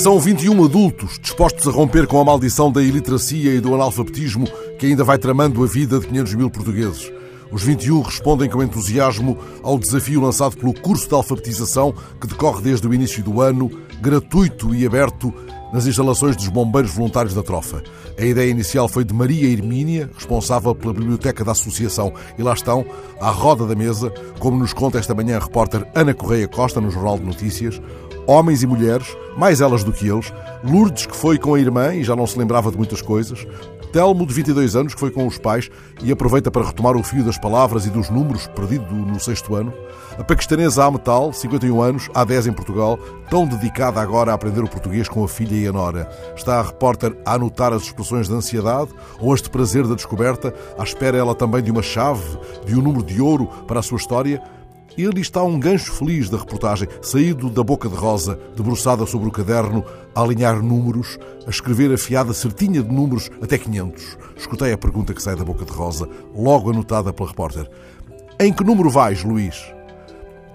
[0.00, 4.48] São 21 adultos dispostos a romper com a maldição da iliteracia e do analfabetismo
[4.78, 7.12] que ainda vai tramando a vida de 500 mil portugueses.
[7.52, 12.88] Os 21 respondem com entusiasmo ao desafio lançado pelo curso de alfabetização que decorre desde
[12.88, 15.34] o início do ano, gratuito e aberto
[15.70, 17.82] nas instalações dos Bombeiros Voluntários da Trofa.
[18.18, 22.86] A ideia inicial foi de Maria Hermínia, responsável pela biblioteca da associação, e lá estão,
[23.20, 26.90] à roda da mesa, como nos conta esta manhã a repórter Ana Correia Costa no
[26.90, 27.78] Jornal de Notícias,
[28.30, 32.04] homens e mulheres, mais elas do que eles, Lourdes, que foi com a irmã e
[32.04, 33.44] já não se lembrava de muitas coisas,
[33.92, 35.68] Telmo, de 22 anos, que foi com os pais
[36.00, 39.74] e aproveita para retomar o fio das palavras e dos números, perdido no sexto ano.
[40.16, 42.96] A paquistanesa Ametal, 51 anos, há 10 em Portugal,
[43.28, 46.08] tão dedicada agora a aprender o português com a filha e a nora.
[46.36, 50.54] Está a repórter a anotar as expressões de ansiedade ou as de prazer da descoberta,
[50.78, 53.98] à espera ela também de uma chave, de um número de ouro para a sua
[53.98, 54.40] história.
[54.96, 59.28] E ali está um gancho feliz da reportagem, saído da boca de Rosa, debruçada sobre
[59.28, 64.18] o caderno, a alinhar números, a escrever a fiada certinha de números até 500.
[64.36, 67.70] Escutei a pergunta que sai da boca de Rosa, logo anotada pela repórter.
[68.38, 69.62] Em que número vais, Luís?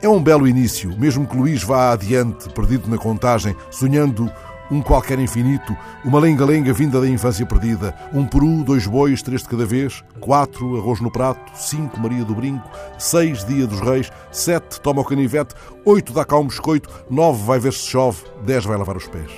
[0.02, 4.30] É um belo início, mesmo que Luís vá adiante, perdido na contagem, sonhando
[4.70, 9.50] um qualquer infinito, uma lenga-lenga vinda da infância perdida, um peru, dois bois, três de
[9.50, 14.82] cada vez, quatro, arroz no prato, cinco, Maria do Brinco, seis, dia dos reis, sete,
[14.82, 15.56] toma o canivete,
[15.86, 19.32] oito, dá cá um biscoito, nove, vai ver se chove, dez, vai lavar os pés.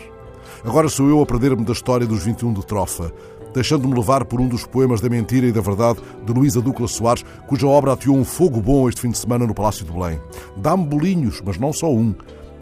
[0.64, 3.14] Agora sou eu a perder-me da história dos 21 de Trofa,
[3.54, 7.24] deixando-me levar por um dos poemas da mentira e da verdade de Luísa Ducla Soares,
[7.48, 10.20] cuja obra ateou um fogo bom este fim de semana no Palácio de Belém.
[10.58, 12.14] Dá-me bolinhos, mas não só um.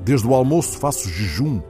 [0.03, 1.61] Desde o almoço faço jejum,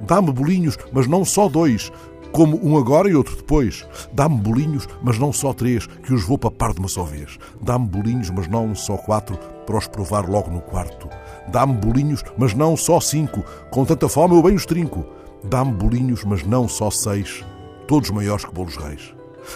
[0.00, 1.90] Dá-me bolinhos, mas não só dois,
[2.32, 3.86] como um agora e outro depois.
[4.12, 7.38] Dá-me bolinhos, mas não só três, que os vou papar de uma só vez.
[7.60, 11.08] Dá-me bolinhos, mas não só quatro, para os provar logo no quarto.
[11.48, 15.04] Dá-me bolinhos, mas não só cinco, com tanta fome eu bem os trinco.
[15.44, 17.44] Dá-me bolinhos, mas não só seis,
[17.86, 19.14] todos maiores que bolos reis.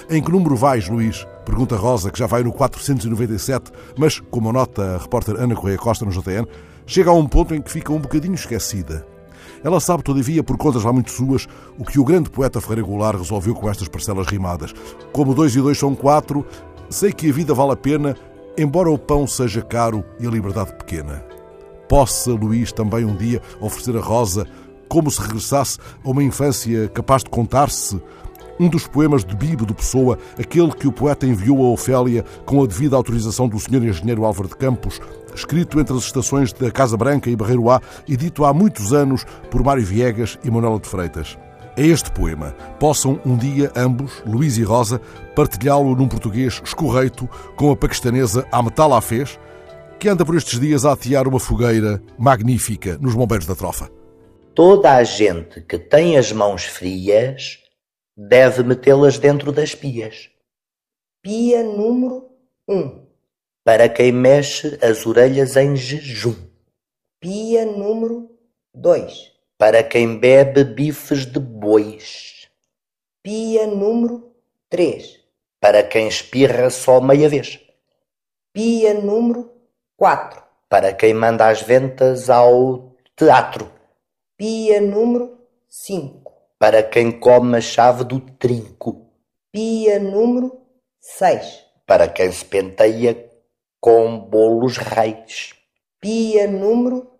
[0.09, 1.27] Em que número vais, Luís?
[1.45, 6.05] Pergunta Rosa, que já vai no 497, mas, como anota a repórter Ana Correia Costa
[6.05, 6.47] no JTN,
[6.87, 9.07] chega a um ponto em que fica um bocadinho esquecida.
[9.65, 11.49] Ela sabe, todavia, por contas lá muito suas,
[11.79, 14.75] o que o grande poeta Ferreira Goulart resolveu com estas parcelas rimadas.
[15.11, 16.45] Como dois e dois são quatro,
[16.91, 18.15] sei que a vida vale a pena,
[18.59, 21.25] embora o pão seja caro e a liberdade pequena.
[21.89, 24.47] Possa Luís também um dia oferecer a Rosa,
[24.87, 28.01] como se regressasse a uma infância capaz de contar-se,
[28.59, 32.63] um dos poemas de Bibo de Pessoa, aquele que o poeta enviou a Ofélia com
[32.63, 33.85] a devida autorização do Sr.
[33.85, 35.01] Engenheiro Álvaro de Campos,
[35.35, 39.25] escrito entre as estações da Casa Branca e Barreiro A e dito há muitos anos
[39.51, 41.39] por Mário Viegas e Manuela de Freitas.
[41.77, 42.53] É este poema.
[42.79, 45.01] Possam um dia ambos, Luís e Rosa,
[45.35, 49.41] partilhá-lo num português escorreito com a paquistanesa Ametal Afez,
[49.99, 53.91] que anda por estes dias a atear uma fogueira magnífica nos bombeiros da trofa.
[54.55, 57.64] Toda a gente que tem as mãos frias
[58.17, 60.31] deve metê-las dentro das pias.
[61.23, 62.31] Pia número
[62.69, 62.77] 1.
[62.77, 63.05] Um
[63.65, 66.37] para quem mexe as orelhas em jejum.
[67.19, 68.31] Pia número
[68.75, 69.33] 2.
[69.57, 72.47] Para quem bebe bifes de bois.
[73.23, 74.35] Pia número
[74.69, 75.19] 3.
[75.59, 77.59] Para quem espirra só meia vez.
[78.53, 79.51] Pia número
[79.97, 80.43] 4.
[80.69, 83.73] Para quem manda as ventas ao teatro.
[84.37, 85.39] Pia número
[85.71, 86.34] 5.
[86.59, 89.11] Para quem come a chave do trinco.
[89.51, 90.61] Pia número
[91.01, 91.65] 6.
[91.87, 93.31] Para quem se penteia
[93.81, 95.55] com bolos reis.
[96.01, 97.11] Pia número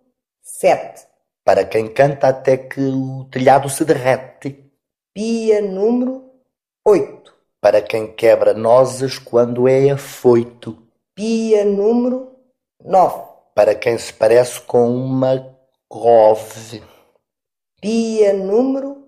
[0.41, 1.05] 7.
[1.43, 4.71] Para quem canta até que o telhado se derrete.
[5.13, 6.31] Pia número
[6.83, 7.33] 8.
[7.61, 10.81] Para quem quebra nozes quando é afoito.
[11.13, 12.35] Pia número
[12.83, 13.23] 9.
[13.53, 15.55] Para quem se parece com uma
[15.91, 16.81] grove.
[17.79, 19.04] Pia número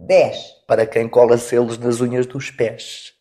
[0.00, 0.62] 10.
[0.66, 3.14] Para quem cola selos nas unhas dos pés.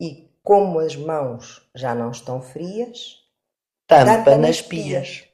[0.00, 3.18] E como as mãos já não estão frias,
[3.86, 5.27] tampa nas pias.